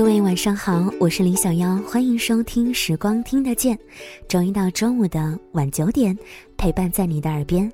[0.00, 3.76] 各位晚上好，我是林小妖，欢迎收听《时光听得见》，
[4.26, 6.18] 周一到周五的晚九点，
[6.56, 7.70] 陪伴在你的耳边。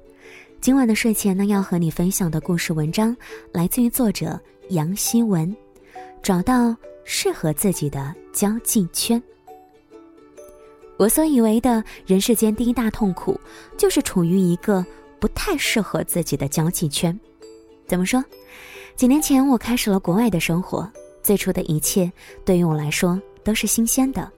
[0.61, 3.17] 今晚的睡前呢，要和你分享的故事文章
[3.53, 4.37] 来自于作者
[4.71, 5.57] 杨希文，
[6.21, 9.23] 找到适合自己的交际圈。
[10.97, 13.41] 我所以为的人世间第一大痛苦，
[13.79, 14.85] 就是处于一个
[15.21, 17.17] 不太适合自己的交际圈。
[17.87, 18.21] 怎么说？
[18.97, 20.91] 几年前我开始了国外的生活。
[21.27, 22.13] 最初的一切
[22.45, 24.31] 对于我来说都是新鲜的。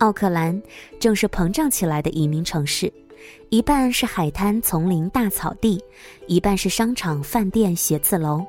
[0.00, 0.62] 奥克兰
[1.00, 2.92] 正是膨胀起来的移民城市，
[3.48, 5.82] 一半是海滩、丛林、大草地，
[6.26, 8.44] 一半是商场、饭店、写字楼。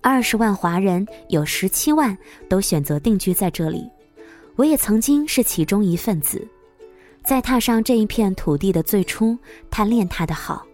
[0.00, 2.16] 二十万华人，有十七万
[2.48, 3.86] 都选择定居在这里。
[4.56, 6.48] 我也曾经是其中一份子，
[7.26, 9.36] 在踏上这一片土地的最初，
[9.68, 10.66] 贪恋它的好。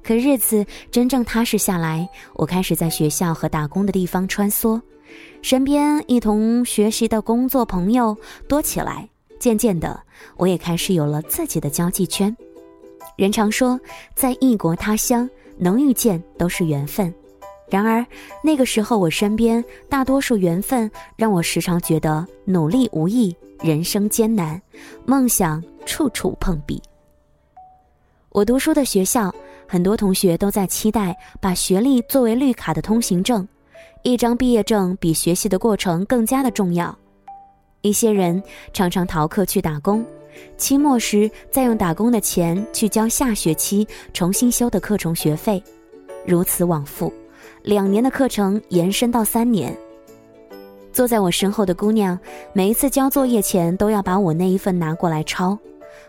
[0.00, 4.80] 可日子真正踏实下来，我开始在学校和打工的地方穿梭。
[5.42, 8.16] 身边一同学习的工作朋友
[8.48, 9.08] 多起来，
[9.40, 10.00] 渐渐的，
[10.36, 12.34] 我也开始有了自己的交际圈。
[13.16, 13.78] 人常说，
[14.14, 17.12] 在异国他乡能遇见都是缘分，
[17.68, 18.06] 然而
[18.42, 24.62] 那个时候我身边大多数缘分让我时常觉得努力无益，人生艰难，
[25.04, 26.80] 梦想处处碰壁。
[28.30, 29.34] 我读书的学校，
[29.66, 33.46] 很多同学都在期待把学历作为绿卡的通行证。
[34.02, 36.96] 一张毕业证比学习的过程更加的重要。
[37.82, 40.04] 一些人常常逃课去打工，
[40.56, 45.62] 期末时再用打工的钱去交下学期重新修的课程学费，
[46.26, 47.12] 如此往复，
[47.62, 49.76] 两年的课程延伸到三年。
[50.92, 52.18] 坐在我身后的姑娘，
[52.52, 55.56] 每一次交作业前都要把我那一份拿过来抄，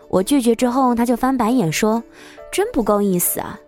[0.08, 2.02] 我拒绝之后，她就翻白眼说
[2.52, 3.58] ：“真不够意思啊！”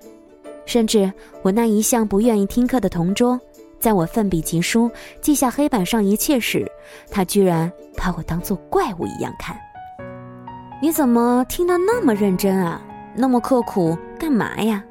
[0.67, 1.11] 甚至
[1.43, 3.41] 我那一向不愿意听课的同桌。
[3.79, 6.71] 在我奋笔疾书、记下黑板上一切时，
[7.11, 9.57] 他居然把我当做怪物一样看。
[10.83, 12.81] 你怎么听得那么认真啊？
[13.15, 14.83] 那么刻苦，干嘛呀？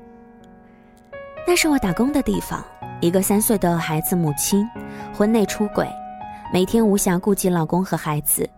[1.48, 2.64] 那是我打工的地方。
[3.02, 4.68] 一个三岁的孩子母亲，
[5.14, 5.88] 婚内出轨，
[6.52, 8.50] 每天无暇顾及老公和孩子，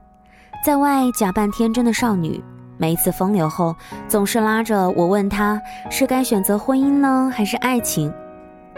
[0.64, 2.42] 在外假扮天真的少女。
[2.78, 3.76] 每一次风流后，
[4.08, 8.14] 总是拉着我问他是该选择婚姻呢，还是爱情？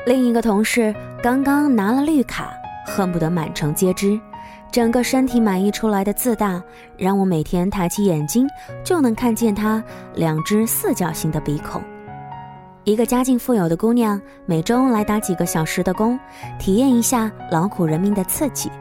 [0.09, 2.51] 另一个同事刚刚拿了绿卡，
[2.83, 4.19] 恨不得满城皆知，
[4.71, 6.59] 整个身体满溢出来的自大，
[6.97, 8.47] 让我每天抬起眼睛
[8.83, 9.83] 就能看见他
[10.15, 11.79] 两只四角形的鼻孔。
[12.85, 16.19] 一个家境富有的姑娘，每周来打几个小时的工，
[16.57, 18.71] 体验一下劳苦人民的刺激。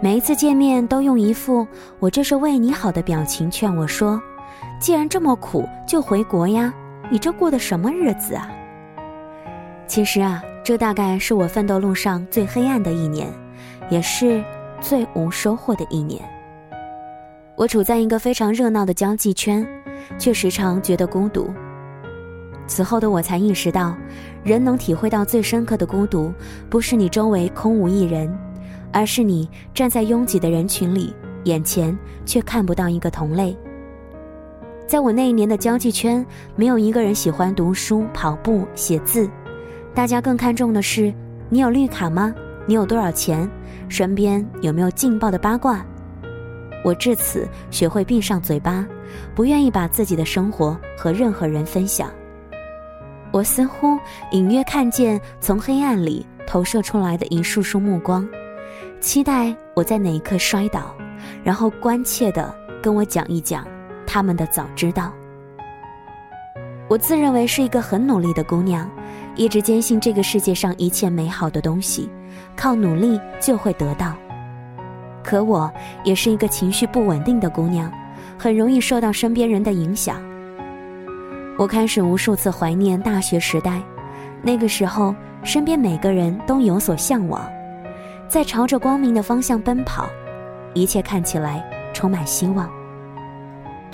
[0.00, 1.66] 每一次见面都用一副
[1.98, 4.22] “我这是为你好”的表情劝我说
[4.78, 6.72] ：“既然这么苦，就回国呀！
[7.10, 8.48] 你这过的什么日子啊？”
[9.86, 13.28] 其实啊，这大概是我奋斗路上最黑暗的一年，
[13.90, 14.42] 也是
[14.80, 16.20] 最无收获的一年。
[17.54, 19.66] 我处在一个非常热闹的交际圈，
[20.18, 21.52] 却时常觉得孤独。
[22.66, 23.94] 此后的我才意识到，
[24.42, 26.32] 人能体会到最深刻的孤独，
[26.70, 28.34] 不是你周围空无一人，
[28.90, 31.14] 而是你站在拥挤的人群里，
[31.44, 33.56] 眼前却看不到一个同类。
[34.86, 36.24] 在我那一年的交际圈，
[36.56, 39.28] 没有一个人喜欢读书、跑步、写字。
[39.94, 41.14] 大家更看重的是，
[41.48, 42.34] 你有绿卡吗？
[42.66, 43.48] 你有多少钱？
[43.88, 45.86] 身边有没有劲爆的八卦？
[46.84, 48.84] 我至此学会闭上嘴巴，
[49.36, 52.10] 不愿意把自己的生活和任何人分享。
[53.30, 53.96] 我似乎
[54.32, 58.28] 隐约看见从黑暗里投射出来的一束束目光，
[59.00, 60.92] 期待我在哪一刻摔倒，
[61.44, 62.52] 然后关切地
[62.82, 63.64] 跟我讲一讲
[64.06, 65.12] 他们的早知道。
[66.88, 68.88] 我自认为是一个很努力的姑娘。
[69.36, 72.08] 一直坚信这个世界上一切美好的东西，
[72.54, 74.14] 靠努力就会得到。
[75.24, 75.68] 可我
[76.04, 77.90] 也是一个情绪不稳定的姑娘，
[78.38, 80.22] 很容易受到身边人的影响。
[81.58, 83.82] 我开始无数次怀念大学时代，
[84.40, 87.44] 那个时候身边每个人都有所向往，
[88.28, 90.08] 在朝着光明的方向奔跑，
[90.74, 91.60] 一切看起来
[91.92, 92.70] 充满希望。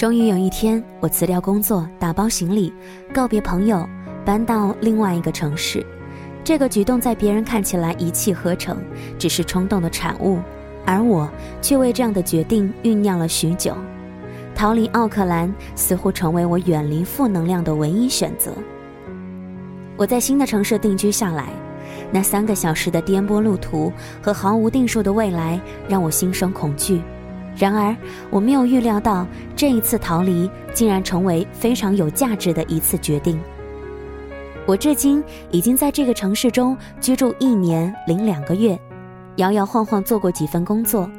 [0.01, 2.73] 终于有一天，我辞掉工作，打包行李，
[3.13, 3.87] 告别朋友。
[4.25, 5.85] 搬到另外一个城市，
[6.43, 8.79] 这个举动在别人看起来一气呵成，
[9.19, 10.39] 只是冲动的产物，
[10.87, 11.31] 而我
[11.61, 13.77] 却为这样的决定酝酿了许久。
[14.55, 18.53] 逃离奥克兰似乎成为我远离负能量的唯一选择。
[19.99, 21.51] 我在新的城市定居下来，
[22.11, 23.93] 那三个小时的颠簸路途
[24.23, 27.03] 和毫无定数的未来让我心生恐惧。
[27.57, 27.95] 然而，
[28.31, 33.39] 我没有预料到这一次逃离竟然成为非常有价值的一次决定。
[34.67, 38.79] 我至今已经在这个城市中居住一年零两个月，
[39.37, 41.11] 摇摇晃晃做过几份工作，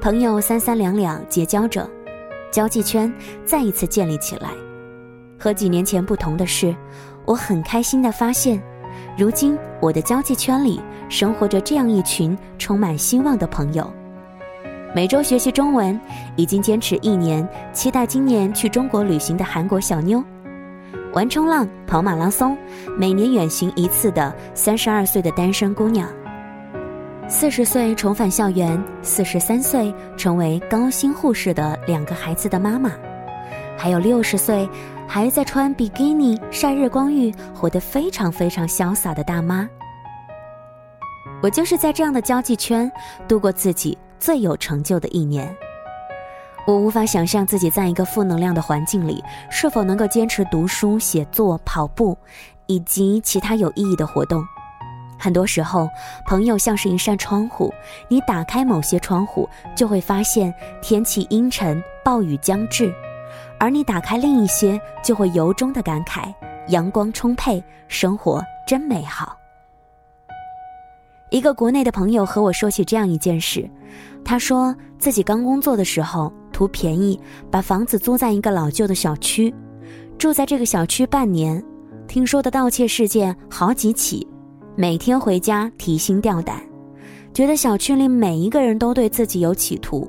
[0.00, 1.88] 朋友三三两两结交着，
[2.50, 3.12] 交际圈
[3.44, 4.50] 再一次建立起来。
[5.38, 6.74] 和几年前不同的是，
[7.24, 8.62] 我很开心地发现，
[9.18, 13.92] 如今我的交际圈里生活着这样一群充满希望的朋友。
[14.94, 15.98] 每周学习中文，
[16.36, 20.22] 已经坚持一年，期待今年去中国旅行的韩国小妞。
[21.14, 22.54] 玩冲浪、跑马拉松，
[22.98, 26.06] 每年远行一次的三十二岁的单身姑娘，
[27.26, 32.90] 四十岁重返校园，四十三岁成为高薪护士的两个孩子的妈妈，
[33.78, 34.68] 还有六十岁
[35.08, 39.66] 还在穿比基尼晒日光浴，活得非常非常潇洒的大妈。
[41.42, 42.90] 我就是在这样的交际圈
[43.26, 45.52] 度过自己最有成就的一年。
[46.64, 49.20] 我无法想象自己在一个负能量的环境里
[49.50, 52.16] 是否能够坚持读书、写作、跑步，
[52.66, 54.44] 以及其他有意义的活动。
[55.18, 55.88] 很多时候，
[56.24, 57.74] 朋友像是一扇窗户，
[58.08, 62.92] 你打开某些窗户，就会发现天气阴沉、暴雨将至；
[63.58, 66.32] 而你打开另一些，就会由衷的感慨
[66.68, 69.36] 阳光充沛，生活真美好。
[71.32, 73.68] 一个国内的朋友和我说起这样一件事，
[74.22, 76.32] 他说自己刚工作的时候。
[76.52, 77.18] 图便宜，
[77.50, 79.52] 把房子租在一个老旧的小区，
[80.18, 81.64] 住在这个小区半年，
[82.06, 84.24] 听说的盗窃事件好几起，
[84.76, 86.60] 每天回家提心吊胆，
[87.32, 90.08] 觉得小区里每一个人都对自己有企图，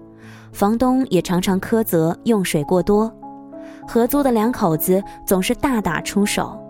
[0.52, 3.10] 房东也常常苛责用水过多，
[3.88, 6.62] 合租的两口子总是大打出手，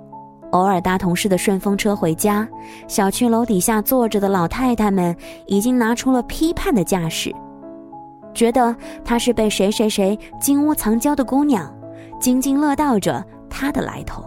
[0.53, 2.47] 偶尔搭同事的顺风车回家，
[2.88, 5.15] 小区楼底下坐着的老太太们
[5.47, 7.33] 已经拿出了批判的架势。
[8.33, 11.71] 觉得她是被谁谁谁金屋藏娇的姑娘，
[12.19, 14.23] 津津乐道着她的来头。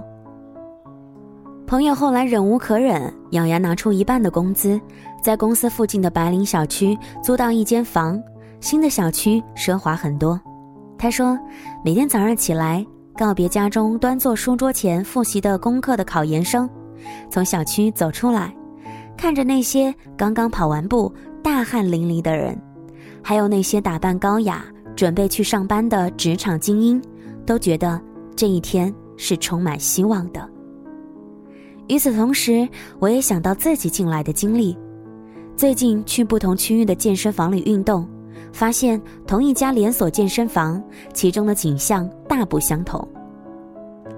[1.66, 4.80] 朋友后来忍无可忍，咬牙拿出一半的工资，
[5.20, 8.20] 在公司附近的白领小区租到一间房。
[8.60, 10.40] 新的小区奢华很多。
[10.96, 11.38] 他说，
[11.84, 12.84] 每天早上起来，
[13.16, 16.68] 告别家中端坐书桌前复习的功课的考研生，
[17.30, 18.54] 从小区走出来，
[19.16, 22.60] 看着那些刚刚跑完步、大汗淋漓的人。
[23.22, 24.64] 还有那些打扮高雅、
[24.94, 27.02] 准备去上班的职场精英，
[27.46, 28.00] 都觉得
[28.36, 30.48] 这一天是充满希望的。
[31.88, 34.76] 与此同时，我也想到自己近来的经历。
[35.56, 38.06] 最近去不同区域的健身房里运动，
[38.52, 43.06] 发现同一家连锁健身房，其中的景象大不相同。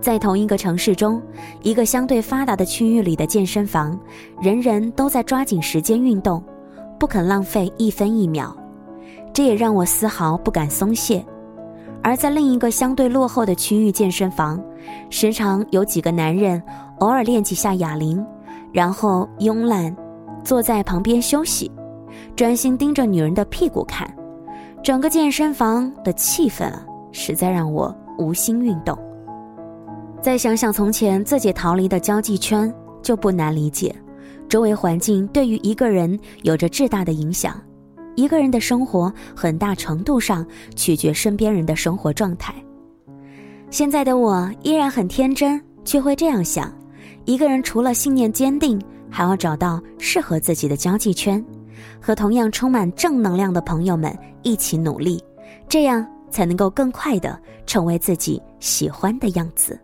[0.01, 1.21] 在同一个城市中，
[1.63, 3.99] 一个相对发达的区域里的健身房，
[4.41, 6.43] 人人都在抓紧时间运动，
[7.01, 8.57] 不肯浪费一分一秒。
[9.33, 11.25] 这也让我丝毫不敢松懈，
[12.03, 14.63] 而在另一个相对落后的区域健身房，
[15.11, 16.63] 时常有几个男人
[17.01, 18.25] 偶尔练几下哑铃，
[18.73, 19.95] 然后慵懒
[20.45, 21.71] 坐在旁边休息，
[22.39, 24.09] 专心盯着女人的屁股看。
[24.81, 28.97] 整个健身房的气氛啊，实在让我无心运动。
[30.23, 33.93] 再想想从前自己逃离的交际圈，就不难理解，
[34.49, 37.61] 周围环境对于一个人有着巨大的影响。
[38.15, 40.47] 一个人的生活很大程度上
[40.77, 42.55] 取决身边人的生活状态。
[43.69, 46.73] 现在的我依然很天真，却会这样想：
[47.25, 48.81] 一个人除了信念坚定，
[49.11, 51.45] 还要找到适合自己的交际圈，
[52.01, 55.23] 和同样充满正能量的朋友们一起努力，
[55.69, 59.79] 这样才能够更快的成为自己喜欢的样子。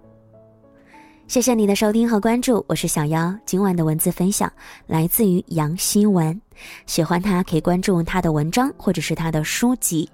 [1.26, 3.34] 谢谢你的收听和关注，我是小妖。
[3.46, 4.52] 今晚的文字分享
[4.86, 6.38] 来自于杨希文，
[6.86, 10.08] 喜欢他可以关注他的文章或者是他的书籍。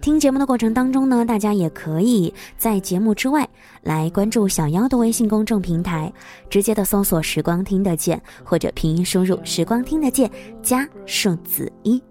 [0.00, 3.48] 听节目的过程当中呢，大家也可以在节目之外
[3.82, 6.12] 来关注小妖的微信公众平台，
[6.50, 10.28] 直接的搜索“时光听得见”或者拼音输入“时光听得见”
[10.60, 12.02] 加数字一。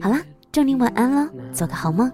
[0.00, 0.18] 好了，
[0.50, 2.10] 祝你晚安喽，做个好梦。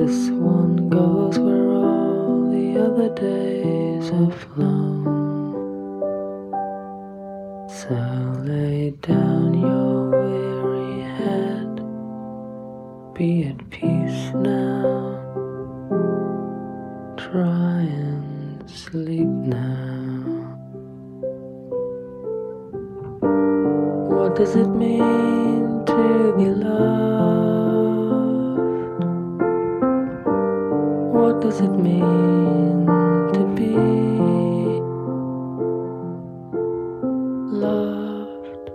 [0.00, 5.04] This one goes where all the other days have flown.
[7.68, 7.94] So
[8.42, 11.76] lay down your weary head,
[13.12, 15.20] be at peace now.
[17.18, 20.56] Try and sleep now.
[24.08, 27.29] What does it mean to be loved?
[31.50, 32.86] does it mean
[33.32, 33.74] to be
[37.58, 38.70] loved?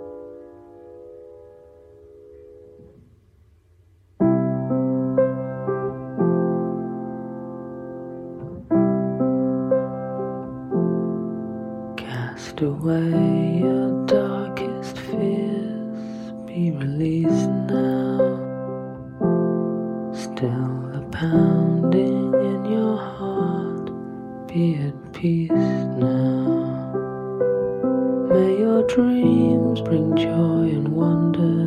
[11.96, 18.20] Cast away your darkest fears, be released now.
[20.12, 21.75] Still a pound
[24.56, 26.86] be at peace now.
[28.30, 31.65] May your dreams bring joy and wonder.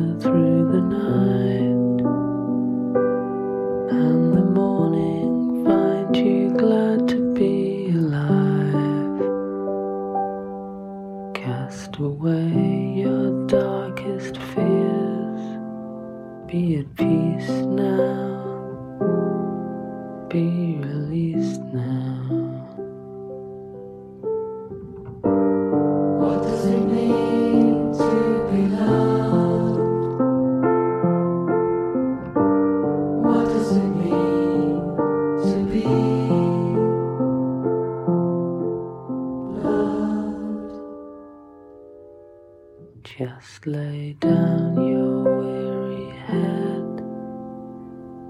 [43.38, 46.96] Just lay down your weary head,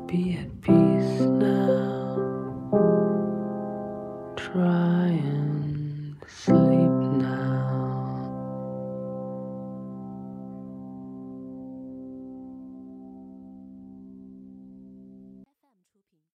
[0.06, 0.79] be at peace.